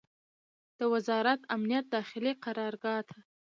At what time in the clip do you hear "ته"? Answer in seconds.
3.09-3.17